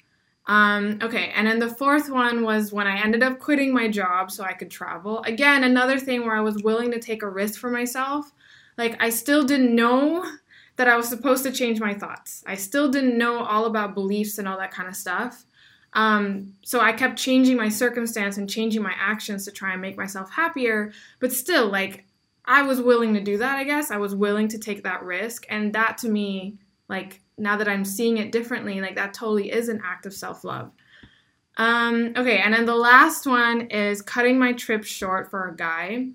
Um, 0.49 0.99
okay, 1.03 1.31
and 1.37 1.47
then 1.47 1.59
the 1.59 1.69
fourth 1.69 2.11
one 2.11 2.43
was 2.43 2.73
when 2.73 2.87
I 2.87 3.03
ended 3.03 3.23
up 3.23 3.39
quitting 3.39 3.73
my 3.73 3.87
job 3.87 4.31
so 4.31 4.43
I 4.43 4.55
could 4.55 4.71
travel. 4.71 5.23
Again, 5.25 5.63
another 5.63 5.99
thing 5.99 6.23
where 6.25 6.35
I 6.35 6.41
was 6.41 6.63
willing 6.63 6.91
to 6.93 6.99
take 6.99 7.23
a 7.23 7.29
risk 7.29 7.61
for 7.61 7.71
myself. 7.71 8.33
Like, 8.79 8.97
I 9.03 9.11
still 9.11 9.45
didn't 9.45 9.75
know 9.75 10.25
that 10.77 10.89
I 10.89 10.97
was 10.97 11.09
supposed 11.09 11.43
to 11.45 11.53
change 11.53 11.81
my 11.81 11.93
thoughts. 11.93 12.43
I 12.47 12.55
still 12.55 12.91
didn't 12.91 13.19
know 13.19 13.45
all 13.45 13.67
about 13.67 13.93
beliefs 13.93 14.39
and 14.39 14.49
all 14.49 14.57
that 14.59 14.71
kind 14.71 14.89
of 14.89 14.97
stuff. 14.97 15.45
Um, 15.93 16.55
so 16.63 16.81
I 16.81 16.93
kept 16.93 17.19
changing 17.19 17.59
my 17.59 17.69
circumstance 17.69 18.39
and 18.39 18.49
changing 18.49 18.83
my 18.83 18.95
actions 18.97 19.45
to 19.45 19.51
try 19.51 19.73
and 19.73 19.83
make 19.83 19.99
myself 19.99 20.31
happier. 20.31 20.93
But 21.21 21.33
still, 21.33 21.69
like, 21.69 22.07
I 22.49 22.63
was 22.63 22.81
willing 22.81 23.13
to 23.13 23.21
do 23.21 23.37
that, 23.39 23.59
I 23.59 23.65
guess. 23.65 23.91
I 23.91 23.99
was 23.99 24.15
willing 24.15 24.49
to 24.49 24.59
take 24.59 24.83
that 24.83 25.05
risk. 25.05 25.45
And 25.51 25.75
that 25.75 25.99
to 25.99 26.09
me, 26.09 26.57
like, 26.89 27.21
now 27.37 27.59
that 27.59 27.69
I'm 27.69 27.85
seeing 27.85 28.17
it 28.17 28.33
differently, 28.33 28.81
like 28.81 28.97
that 28.97 29.13
totally 29.13 29.53
is 29.53 29.69
an 29.69 29.83
act 29.85 30.07
of 30.07 30.15
self 30.15 30.45
love. 30.45 30.73
Um, 31.59 32.15
okay, 32.17 32.39
and 32.39 32.55
then 32.55 32.65
the 32.65 32.75
last 32.75 33.27
one 33.27 33.63
is 33.63 34.01
cutting 34.01 34.39
my 34.39 34.55
trip 34.55 34.85
short 34.85 35.31
for 35.31 35.49
a 35.49 35.57
guy. 35.57 36.09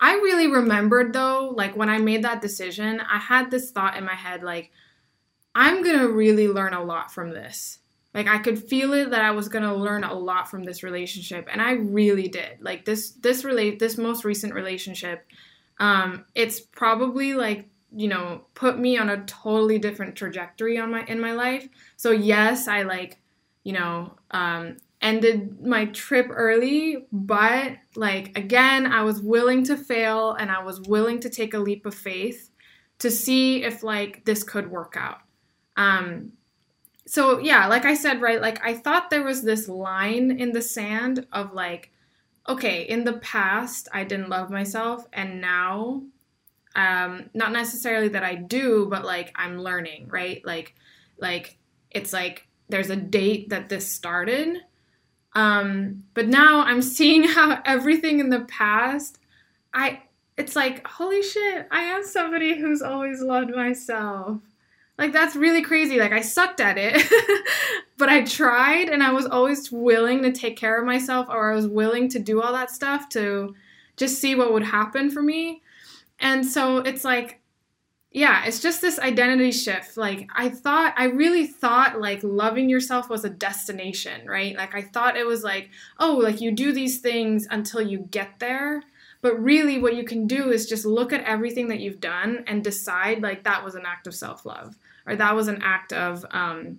I 0.00 0.14
really 0.14 0.48
remembered 0.48 1.12
though, 1.12 1.52
like 1.54 1.76
when 1.76 1.88
I 1.88 1.98
made 1.98 2.24
that 2.24 2.42
decision, 2.42 3.00
I 3.00 3.18
had 3.18 3.50
this 3.50 3.70
thought 3.70 3.96
in 3.96 4.04
my 4.04 4.14
head 4.14 4.42
like, 4.42 4.72
I'm 5.54 5.82
gonna 5.82 6.08
really 6.08 6.48
learn 6.48 6.74
a 6.74 6.82
lot 6.82 7.12
from 7.12 7.30
this. 7.30 7.78
Like 8.14 8.26
I 8.26 8.38
could 8.38 8.58
feel 8.58 8.94
it 8.94 9.10
that 9.10 9.22
I 9.22 9.30
was 9.30 9.48
gonna 9.48 9.76
learn 9.76 10.02
a 10.02 10.14
lot 10.14 10.50
from 10.50 10.64
this 10.64 10.82
relationship, 10.82 11.48
and 11.52 11.62
I 11.62 11.72
really 11.72 12.26
did. 12.26 12.58
Like 12.60 12.84
this, 12.84 13.10
this 13.12 13.44
relate, 13.44 13.78
this 13.78 13.96
most 13.96 14.24
recent 14.24 14.54
relationship, 14.54 15.24
um, 15.82 16.24
it's 16.36 16.60
probably 16.60 17.34
like 17.34 17.68
you 17.94 18.08
know 18.08 18.46
put 18.54 18.78
me 18.78 18.96
on 18.96 19.10
a 19.10 19.24
totally 19.24 19.78
different 19.78 20.16
trajectory 20.16 20.78
on 20.78 20.92
my 20.92 21.04
in 21.06 21.20
my 21.20 21.32
life. 21.32 21.68
So 21.96 22.12
yes 22.12 22.68
i 22.68 22.82
like 22.82 23.18
you 23.64 23.72
know 23.74 24.14
um 24.30 24.76
ended 25.02 25.60
my 25.60 25.86
trip 25.86 26.28
early 26.30 27.06
but 27.10 27.72
like 27.96 28.36
again 28.38 28.86
i 28.86 29.02
was 29.02 29.20
willing 29.20 29.64
to 29.64 29.76
fail 29.76 30.32
and 30.34 30.48
i 30.48 30.62
was 30.62 30.80
willing 30.82 31.18
to 31.18 31.28
take 31.28 31.54
a 31.54 31.58
leap 31.58 31.84
of 31.84 31.94
faith 31.94 32.50
to 33.00 33.10
see 33.10 33.64
if 33.64 33.82
like 33.82 34.24
this 34.24 34.44
could 34.44 34.70
work 34.70 34.94
out. 34.96 35.18
Um 35.76 36.32
so 37.04 37.38
yeah 37.38 37.66
like 37.66 37.84
i 37.84 37.94
said 37.94 38.20
right 38.22 38.40
like 38.40 38.64
i 38.64 38.72
thought 38.72 39.10
there 39.10 39.24
was 39.24 39.42
this 39.42 39.68
line 39.68 40.30
in 40.30 40.52
the 40.52 40.62
sand 40.62 41.26
of 41.32 41.52
like 41.52 41.91
okay 42.48 42.82
in 42.82 43.04
the 43.04 43.14
past 43.14 43.88
i 43.92 44.02
didn't 44.04 44.28
love 44.28 44.50
myself 44.50 45.06
and 45.12 45.40
now 45.40 46.02
um 46.74 47.30
not 47.34 47.52
necessarily 47.52 48.08
that 48.08 48.24
i 48.24 48.34
do 48.34 48.86
but 48.90 49.04
like 49.04 49.32
i'm 49.36 49.58
learning 49.58 50.08
right? 50.08 50.44
Like 50.44 50.74
like 51.18 51.56
it's 51.90 52.12
like 52.12 52.46
there's 52.68 52.90
a 52.90 52.96
date 52.96 53.50
that 53.50 53.68
this 53.68 53.90
started 53.90 54.58
um 55.34 56.04
but 56.14 56.26
now 56.26 56.62
i'm 56.62 56.82
seeing 56.96 57.24
how 57.24 57.60
everything 57.64 58.18
in 58.18 58.30
the 58.30 58.40
past 58.40 59.18
i 59.72 60.02
it's 60.36 60.56
like 60.56 60.86
holy 60.86 61.22
shit 61.22 61.66
i 61.70 61.82
am 61.82 62.02
somebody 62.04 62.58
who's 62.58 62.82
always 62.82 63.20
loved 63.22 63.54
myself. 63.54 64.38
Like 64.98 65.12
that's 65.12 65.34
really 65.34 65.62
crazy. 65.62 65.98
Like 65.98 66.12
i 66.12 66.20
sucked 66.20 66.60
at 66.60 66.76
it 66.78 67.02
but 68.02 68.08
i 68.08 68.22
tried 68.22 68.88
and 68.88 69.02
i 69.02 69.12
was 69.12 69.26
always 69.26 69.70
willing 69.70 70.22
to 70.22 70.32
take 70.32 70.56
care 70.56 70.78
of 70.78 70.84
myself 70.84 71.28
or 71.28 71.52
i 71.52 71.54
was 71.54 71.68
willing 71.68 72.08
to 72.08 72.18
do 72.18 72.42
all 72.42 72.52
that 72.52 72.70
stuff 72.70 73.08
to 73.08 73.54
just 73.96 74.18
see 74.18 74.34
what 74.34 74.52
would 74.52 74.64
happen 74.64 75.10
for 75.10 75.22
me 75.22 75.62
and 76.22 76.46
so 76.46 76.78
it's 76.78 77.04
like, 77.04 77.40
yeah, 78.12 78.44
it's 78.44 78.60
just 78.60 78.80
this 78.80 78.98
identity 79.00 79.50
shift. 79.50 79.96
Like, 79.96 80.30
I 80.34 80.48
thought, 80.48 80.94
I 80.96 81.06
really 81.06 81.46
thought 81.46 82.00
like 82.00 82.20
loving 82.22 82.68
yourself 82.68 83.10
was 83.10 83.24
a 83.24 83.30
destination, 83.30 84.26
right? 84.26 84.56
Like, 84.56 84.74
I 84.74 84.82
thought 84.82 85.16
it 85.16 85.26
was 85.26 85.42
like, 85.42 85.70
oh, 85.98 86.16
like 86.16 86.40
you 86.40 86.52
do 86.52 86.72
these 86.72 87.00
things 87.00 87.46
until 87.50 87.82
you 87.82 87.98
get 88.10 88.38
there. 88.38 88.82
But 89.20 89.42
really, 89.42 89.78
what 89.78 89.96
you 89.96 90.04
can 90.04 90.26
do 90.26 90.50
is 90.50 90.68
just 90.68 90.84
look 90.84 91.12
at 91.12 91.24
everything 91.24 91.68
that 91.68 91.80
you've 91.80 92.00
done 92.00 92.44
and 92.46 92.62
decide 92.62 93.22
like 93.22 93.44
that 93.44 93.64
was 93.64 93.74
an 93.74 93.86
act 93.86 94.06
of 94.06 94.14
self 94.14 94.46
love 94.46 94.76
or 95.06 95.16
that 95.16 95.34
was 95.34 95.48
an 95.48 95.60
act 95.62 95.92
of, 95.92 96.24
um, 96.30 96.78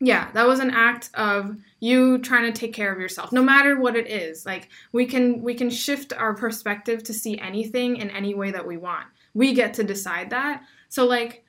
yeah 0.00 0.30
that 0.32 0.46
was 0.46 0.60
an 0.60 0.70
act 0.70 1.10
of 1.14 1.56
you 1.80 2.18
trying 2.18 2.52
to 2.52 2.58
take 2.58 2.72
care 2.72 2.92
of 2.92 2.98
yourself 2.98 3.32
no 3.32 3.42
matter 3.42 3.78
what 3.78 3.96
it 3.96 4.08
is. 4.08 4.44
Like 4.44 4.68
we 4.92 5.06
can 5.06 5.42
we 5.42 5.54
can 5.54 5.70
shift 5.70 6.12
our 6.12 6.34
perspective 6.34 7.02
to 7.04 7.14
see 7.14 7.38
anything 7.38 7.96
in 7.96 8.10
any 8.10 8.34
way 8.34 8.50
that 8.50 8.66
we 8.66 8.76
want. 8.76 9.06
We 9.34 9.54
get 9.54 9.74
to 9.74 9.84
decide 9.84 10.30
that. 10.30 10.62
So 10.88 11.06
like 11.06 11.44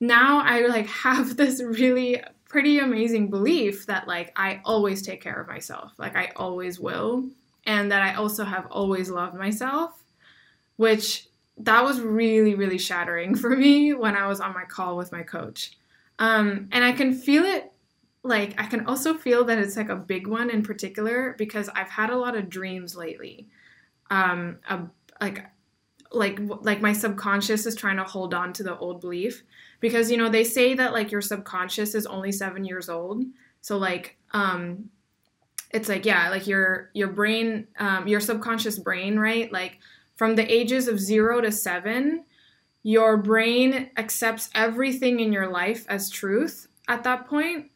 now 0.00 0.40
i 0.40 0.66
like 0.66 0.86
have 1.06 1.36
this 1.36 1.62
really 1.62 2.22
pretty 2.48 2.78
amazing 2.78 3.30
belief 3.30 3.86
that 3.86 4.06
like 4.06 4.32
i 4.36 4.60
always 4.64 5.02
take 5.02 5.22
care 5.22 5.40
of 5.40 5.48
myself. 5.48 5.92
Like 5.98 6.16
i 6.16 6.32
always 6.36 6.80
will. 6.80 7.28
And 7.66 7.90
that 7.92 8.02
i 8.02 8.14
also 8.14 8.44
have 8.44 8.66
always 8.70 9.10
loved 9.10 9.34
myself 9.34 10.00
which 10.76 11.28
that 11.56 11.84
was 11.84 12.00
really 12.00 12.56
really 12.56 12.78
shattering 12.78 13.34
for 13.42 13.50
me 13.50 13.94
when 13.94 14.16
i 14.16 14.26
was 14.26 14.40
on 14.40 14.52
my 14.54 14.64
call 14.64 14.96
with 14.96 15.12
my 15.12 15.22
coach. 15.22 15.76
Um, 16.18 16.68
and 16.72 16.84
i 16.84 16.92
can 16.92 17.12
feel 17.12 17.44
it 17.44 17.72
like 18.24 18.58
I 18.58 18.64
can 18.66 18.86
also 18.86 19.14
feel 19.14 19.44
that 19.44 19.58
it's 19.58 19.76
like 19.76 19.90
a 19.90 19.96
big 19.96 20.26
one 20.26 20.48
in 20.48 20.62
particular 20.62 21.34
because 21.36 21.68
I've 21.68 21.90
had 21.90 22.08
a 22.08 22.16
lot 22.16 22.34
of 22.34 22.48
dreams 22.48 22.96
lately. 22.96 23.48
Um, 24.10 24.58
a, 24.68 24.80
like 25.20 25.44
like 26.10 26.40
like 26.62 26.80
my 26.80 26.94
subconscious 26.94 27.66
is 27.66 27.74
trying 27.74 27.98
to 27.98 28.04
hold 28.04 28.32
on 28.32 28.52
to 28.54 28.62
the 28.62 28.78
old 28.78 29.00
belief 29.00 29.42
because 29.80 30.10
you 30.10 30.16
know 30.16 30.30
they 30.30 30.44
say 30.44 30.74
that 30.74 30.94
like 30.94 31.12
your 31.12 31.20
subconscious 31.20 31.94
is 31.94 32.06
only 32.06 32.32
7 32.32 32.64
years 32.64 32.88
old. 32.88 33.24
So 33.60 33.76
like 33.76 34.16
um 34.32 34.90
it's 35.70 35.88
like 35.88 36.06
yeah, 36.06 36.30
like 36.30 36.46
your 36.46 36.90
your 36.94 37.08
brain 37.08 37.66
um 37.78 38.08
your 38.08 38.20
subconscious 38.20 38.78
brain, 38.78 39.18
right? 39.18 39.52
Like 39.52 39.80
from 40.16 40.34
the 40.36 40.50
ages 40.50 40.88
of 40.88 40.98
0 40.98 41.42
to 41.42 41.52
7, 41.52 42.24
your 42.84 43.18
brain 43.18 43.90
accepts 43.98 44.48
everything 44.54 45.20
in 45.20 45.32
your 45.32 45.50
life 45.50 45.84
as 45.88 46.08
truth 46.08 46.68
at 46.88 47.02
that 47.04 47.26
point 47.26 47.70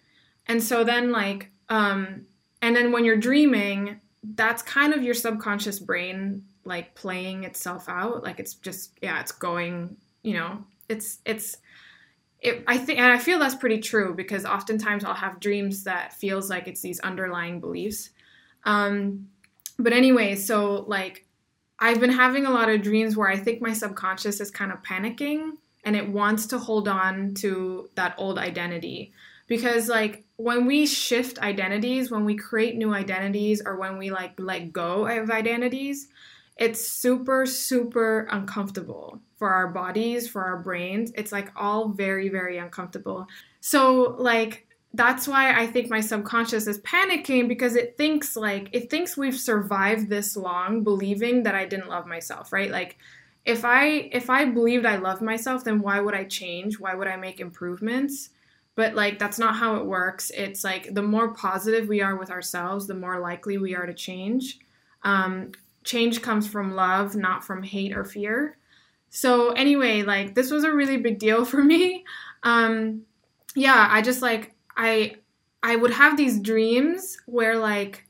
and 0.49 0.63
so 0.63 0.85
then 0.85 1.13
like 1.13 1.51
um 1.69 2.27
and 2.61 2.75
then 2.75 2.91
when 2.91 3.05
you're 3.05 3.17
dreaming, 3.17 4.01
that's 4.35 4.63
kind 4.63 4.93
of 4.93 5.03
your 5.03 5.15
subconscious 5.15 5.79
brain 5.79 6.45
like 6.65 6.95
playing 6.95 7.45
itself 7.45 7.89
out. 7.89 8.23
Like 8.23 8.41
it's 8.41 8.55
just 8.55 8.99
yeah, 9.03 9.21
it's 9.21 9.33
going, 9.33 9.97
you 10.23 10.35
know, 10.35 10.65
it's 10.89 11.19
it's 11.25 11.59
it, 12.41 12.63
I 12.69 12.79
think, 12.79 13.01
and 13.01 13.13
I 13.13 13.19
feel 13.19 13.39
that's 13.39 13.57
pretty 13.57 13.79
true 13.79 14.15
because 14.15 14.45
oftentimes 14.45 15.05
I'll 15.05 15.15
have 15.15 15.41
dreams 15.41 15.85
that 15.85 16.13
feels 16.13 16.49
like 16.49 16.69
it's 16.69 16.81
these 16.81 17.01
underlying 17.01 17.59
beliefs. 17.59 18.11
Um, 18.65 19.29
but 19.79 19.93
anyway, 19.93 20.37
so 20.37 20.85
like 20.87 21.27
I've 21.81 22.01
been 22.01 22.11
having 22.11 22.47
a 22.47 22.51
lot 22.51 22.69
of 22.69 22.83
dreams 22.83 23.17
where 23.17 23.29
I 23.29 23.37
think 23.37 23.61
my 23.61 23.73
subconscious 23.73 24.41
is 24.41 24.51
kind 24.51 24.73
of 24.73 24.83
panicking 24.83 25.53
and 25.85 25.97
it 25.97 26.09
wants 26.09 26.47
to 26.47 26.59
hold 26.59 26.87
on 26.89 27.35
to 27.35 27.89
that 27.95 28.15
old 28.19 28.39
identity 28.39 29.13
because 29.49 29.89
like 29.89 30.25
when 30.37 30.67
we 30.67 30.87
shift 30.87 31.39
identities 31.41 32.11
when 32.11 32.25
we 32.25 32.37
create 32.37 32.77
new 32.77 32.95
identities 32.95 33.61
or 33.65 33.77
when 33.77 33.99
we 33.99 34.11
like 34.11 34.39
let 34.39 34.73
go 34.73 35.07
of 35.07 35.31
identities 35.31 36.09
it's 36.57 36.87
super 36.87 37.45
super 37.45 38.29
uncomfortable 38.31 39.21
for 39.37 39.51
our 39.51 39.69
bodies 39.69 40.29
for 40.29 40.45
our 40.45 40.59
brains 40.63 41.11
it's 41.17 41.33
like 41.33 41.51
all 41.57 41.89
very 41.89 42.29
very 42.29 42.59
uncomfortable 42.59 43.27
so 43.61 44.15
like 44.19 44.69
that's 44.95 45.29
why 45.29 45.59
I 45.59 45.67
think 45.67 45.91
my 45.91 46.01
subconscious 46.01 46.67
is 46.67 46.81
panicking 46.81 47.47
because 47.47 47.77
it 47.77 47.97
thinks 47.99 48.37
like 48.37 48.71
it 48.73 48.89
thinks 48.91 49.17
we've 49.17 49.39
survived 49.39 50.09
this 50.09 50.37
long 50.37 50.83
believing 50.83 51.43
that 51.43 51.55
I 51.55 51.67
didn't 51.67 51.89
love 51.89 52.07
myself, 52.07 52.53
right? 52.53 52.71
Like 52.71 52.97
if 53.45 53.65
I 53.65 54.09
if 54.13 54.31
I 54.31 54.47
believed 54.47 54.87
I 54.87 54.97
loved 54.97 55.23
myself, 55.23 55.65
then 55.65 55.81
why 55.81 56.01
would 56.01 56.15
I 56.15 56.25
change? 56.25 56.81
Why 56.81 56.95
would 56.95 57.07
I 57.07 57.17
make 57.17 57.39
improvements? 57.39 58.31
But 58.79 58.95
like 58.95 59.19
that's 59.19 59.41
not 59.41 59.57
how 59.57 59.75
it 59.75 59.87
works. 59.87 60.31
It's 60.31 60.63
like 60.63 60.95
the 60.95 61.03
more 61.03 61.35
positive 61.35 61.89
we 61.89 62.01
are 62.01 62.15
with 62.15 62.31
ourselves, 62.31 62.87
the 62.87 62.95
more 62.95 63.19
likely 63.19 63.59
we 63.59 63.75
are 63.75 63.87
to 63.87 63.93
change. 63.93 64.61
Um, 65.03 65.51
change 65.83 66.23
comes 66.23 66.47
from 66.47 66.77
love, 66.77 67.17
not 67.17 67.43
from 67.43 67.65
hate 67.65 67.93
or 67.93 68.05
fear. 68.05 68.57
So 69.11 69.51
anyway, 69.51 70.03
like 70.03 70.37
this 70.37 70.53
was 70.53 70.63
a 70.63 70.73
really 70.73 70.97
big 70.97 71.19
deal 71.19 71.45
for 71.53 71.61
me. 71.61 72.05
Um, 72.45 73.03
yeah, 73.57 73.89
I 73.91 74.01
just 74.01 74.23
like 74.23 74.55
I 74.77 75.17
I 75.61 75.75
would 75.75 75.95
have 75.95 76.17
these 76.17 76.39
dreams 76.39 77.19
where 77.27 77.59
like 77.59 78.07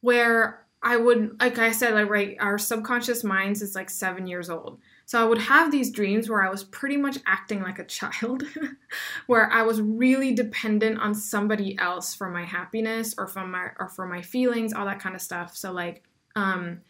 where 0.00 0.64
I 0.80 0.96
would 0.96 1.40
like 1.40 1.58
I 1.58 1.72
said 1.72 1.94
like 1.94 2.08
right 2.08 2.36
our 2.38 2.56
subconscious 2.56 3.24
minds 3.24 3.62
is 3.62 3.74
like 3.74 3.90
7 3.90 4.28
years 4.28 4.48
old. 4.48 4.78
So 5.10 5.20
I 5.20 5.24
would 5.24 5.38
have 5.38 5.72
these 5.72 5.90
dreams 5.90 6.30
where 6.30 6.40
I 6.40 6.50
was 6.50 6.62
pretty 6.62 6.96
much 6.96 7.18
acting 7.26 7.62
like 7.62 7.80
a 7.80 7.84
child 7.84 8.44
where 9.26 9.50
I 9.50 9.62
was 9.62 9.80
really 9.80 10.32
dependent 10.32 11.00
on 11.00 11.16
somebody 11.16 11.76
else 11.80 12.14
for 12.14 12.30
my 12.30 12.44
happiness 12.44 13.16
or 13.18 13.26
from 13.26 13.50
my 13.50 13.70
or 13.80 13.88
for 13.88 14.06
my 14.06 14.22
feelings, 14.22 14.72
all 14.72 14.86
that 14.86 15.00
kind 15.00 15.16
of 15.16 15.20
stuff. 15.20 15.56
So 15.56 15.72
like 15.72 16.04
um 16.36 16.82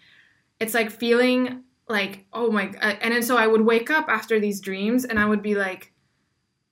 it's 0.59 0.75
like 0.75 0.91
feeling 0.91 1.63
like 1.89 2.27
oh 2.35 2.51
my 2.51 2.65
and 2.83 3.15
then 3.15 3.23
so 3.23 3.39
I 3.39 3.47
would 3.47 3.63
wake 3.63 3.89
up 3.89 4.11
after 4.11 4.39
these 4.39 4.61
dreams 4.61 5.07
and 5.07 5.19
I 5.19 5.25
would 5.25 5.41
be 5.41 5.55
like 5.55 5.95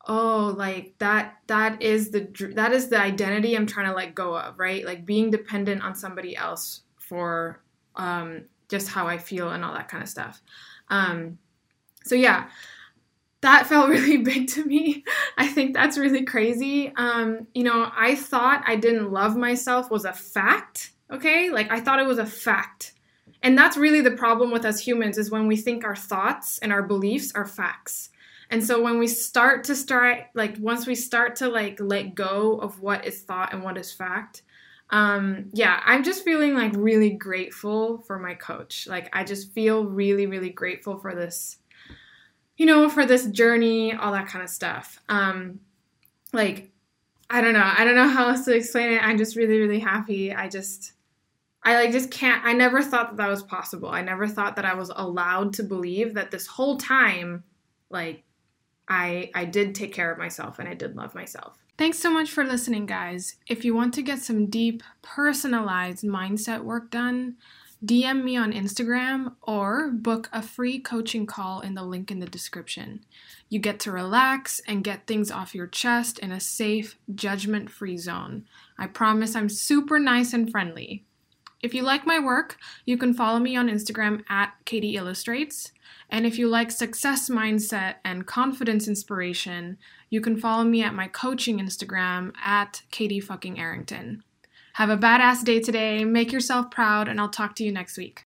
oh 0.06 0.54
like 0.54 0.96
that 0.98 1.38
that 1.46 1.80
is 1.80 2.10
the 2.10 2.28
that 2.56 2.72
is 2.72 2.88
the 2.88 2.98
identity 2.98 3.54
i'm 3.54 3.66
trying 3.66 3.86
to 3.86 3.94
let 3.94 4.14
go 4.14 4.34
of 4.34 4.58
right 4.58 4.86
like 4.86 5.04
being 5.04 5.30
dependent 5.30 5.82
on 5.82 5.94
somebody 5.94 6.34
else 6.34 6.80
for 6.96 7.62
um 7.96 8.44
just 8.70 8.88
how 8.88 9.06
i 9.06 9.18
feel 9.18 9.50
and 9.50 9.62
all 9.62 9.74
that 9.74 9.88
kind 9.88 10.02
of 10.02 10.08
stuff 10.08 10.40
um 10.90 11.38
so 12.04 12.14
yeah 12.14 12.48
that 13.40 13.66
felt 13.66 13.88
really 13.96 14.16
big 14.16 14.48
to 14.48 14.64
me. 14.64 15.04
I 15.36 15.46
think 15.46 15.72
that's 15.72 15.96
really 15.96 16.24
crazy. 16.24 16.92
Um 16.96 17.46
you 17.54 17.64
know 17.64 17.90
i 17.96 18.14
thought 18.14 18.62
i 18.66 18.76
didn't 18.76 19.12
love 19.12 19.36
myself 19.36 19.90
was 19.90 20.04
a 20.04 20.12
fact 20.12 20.92
okay? 21.10 21.50
Like 21.50 21.70
i 21.70 21.80
thought 21.80 22.00
it 22.00 22.06
was 22.06 22.18
a 22.18 22.26
fact. 22.26 22.94
And 23.42 23.56
that's 23.56 23.76
really 23.76 24.00
the 24.00 24.10
problem 24.10 24.50
with 24.50 24.64
us 24.64 24.80
humans 24.80 25.16
is 25.16 25.30
when 25.30 25.46
we 25.46 25.56
think 25.56 25.84
our 25.84 25.96
thoughts 25.96 26.58
and 26.58 26.72
our 26.72 26.82
beliefs 26.82 27.32
are 27.34 27.46
facts. 27.46 28.10
And 28.50 28.64
so 28.64 28.82
when 28.82 28.98
we 28.98 29.06
start 29.06 29.64
to 29.64 29.76
start 29.76 30.24
like 30.34 30.56
once 30.58 30.86
we 30.86 30.94
start 30.94 31.36
to 31.36 31.48
like 31.48 31.78
let 31.80 32.14
go 32.14 32.58
of 32.58 32.80
what 32.80 33.04
is 33.04 33.22
thought 33.22 33.52
and 33.52 33.62
what 33.62 33.78
is 33.78 33.92
fact, 33.92 34.42
um 34.90 35.50
yeah, 35.52 35.80
I'm 35.84 36.02
just 36.02 36.24
feeling 36.24 36.54
like 36.54 36.72
really 36.74 37.10
grateful 37.10 37.98
for 37.98 38.18
my 38.18 38.34
coach. 38.34 38.86
Like 38.86 39.08
I 39.12 39.24
just 39.24 39.52
feel 39.52 39.84
really 39.84 40.26
really 40.26 40.50
grateful 40.50 40.98
for 40.98 41.14
this 41.14 41.58
you 42.56 42.66
know, 42.66 42.88
for 42.88 43.06
this 43.06 43.26
journey, 43.26 43.94
all 43.94 44.12
that 44.12 44.26
kind 44.28 44.42
of 44.42 44.50
stuff. 44.50 45.00
Um 45.08 45.60
like 46.32 46.70
I 47.30 47.40
don't 47.42 47.52
know. 47.52 47.72
I 47.76 47.84
don't 47.84 47.94
know 47.94 48.08
how 48.08 48.28
else 48.30 48.46
to 48.46 48.56
explain 48.56 48.92
it. 48.92 49.02
I'm 49.02 49.18
just 49.18 49.36
really 49.36 49.58
really 49.58 49.80
happy. 49.80 50.32
I 50.32 50.48
just 50.48 50.92
I 51.62 51.74
like 51.74 51.92
just 51.92 52.10
can't 52.10 52.44
I 52.44 52.54
never 52.54 52.82
thought 52.82 53.10
that 53.10 53.16
that 53.18 53.28
was 53.28 53.42
possible. 53.42 53.90
I 53.90 54.02
never 54.02 54.26
thought 54.26 54.56
that 54.56 54.64
I 54.64 54.74
was 54.74 54.90
allowed 54.94 55.52
to 55.54 55.62
believe 55.62 56.14
that 56.14 56.30
this 56.30 56.46
whole 56.46 56.78
time 56.78 57.44
like 57.90 58.24
I 58.88 59.30
I 59.34 59.44
did 59.44 59.74
take 59.74 59.92
care 59.92 60.10
of 60.10 60.18
myself 60.18 60.58
and 60.58 60.68
I 60.68 60.74
did 60.74 60.96
love 60.96 61.14
myself. 61.14 61.58
Thanks 61.78 62.00
so 62.00 62.10
much 62.10 62.32
for 62.32 62.42
listening, 62.42 62.86
guys. 62.86 63.36
If 63.46 63.64
you 63.64 63.72
want 63.72 63.94
to 63.94 64.02
get 64.02 64.18
some 64.18 64.46
deep, 64.46 64.82
personalized 65.00 66.02
mindset 66.02 66.64
work 66.64 66.90
done, 66.90 67.36
DM 67.86 68.24
me 68.24 68.36
on 68.36 68.52
Instagram 68.52 69.36
or 69.42 69.92
book 69.92 70.28
a 70.32 70.42
free 70.42 70.80
coaching 70.80 71.24
call 71.24 71.60
in 71.60 71.74
the 71.74 71.84
link 71.84 72.10
in 72.10 72.18
the 72.18 72.26
description. 72.26 73.04
You 73.48 73.60
get 73.60 73.78
to 73.80 73.92
relax 73.92 74.60
and 74.66 74.82
get 74.82 75.06
things 75.06 75.30
off 75.30 75.54
your 75.54 75.68
chest 75.68 76.18
in 76.18 76.32
a 76.32 76.40
safe, 76.40 76.98
judgment 77.14 77.70
free 77.70 77.96
zone. 77.96 78.46
I 78.76 78.88
promise 78.88 79.36
I'm 79.36 79.48
super 79.48 80.00
nice 80.00 80.32
and 80.32 80.50
friendly. 80.50 81.04
If 81.60 81.74
you 81.74 81.82
like 81.82 82.06
my 82.06 82.20
work, 82.20 82.56
you 82.84 82.96
can 82.96 83.12
follow 83.12 83.40
me 83.40 83.56
on 83.56 83.68
Instagram 83.68 84.22
at 84.28 84.54
Katie 84.64 84.94
Illustrates. 84.94 85.72
And 86.08 86.24
if 86.24 86.38
you 86.38 86.48
like 86.48 86.70
success 86.70 87.28
mindset 87.28 87.96
and 88.04 88.26
confidence 88.26 88.86
inspiration, 88.86 89.76
you 90.08 90.20
can 90.20 90.36
follow 90.36 90.64
me 90.64 90.82
at 90.82 90.94
my 90.94 91.08
coaching 91.08 91.58
Instagram 91.58 92.32
at 92.42 92.82
Katie 92.90 93.20
fucking 93.20 93.58
Arrington. 93.58 94.22
Have 94.74 94.90
a 94.90 94.96
badass 94.96 95.44
day 95.44 95.58
today, 95.58 96.04
make 96.04 96.30
yourself 96.30 96.70
proud, 96.70 97.08
and 97.08 97.20
I'll 97.20 97.28
talk 97.28 97.56
to 97.56 97.64
you 97.64 97.72
next 97.72 97.98
week. 97.98 98.16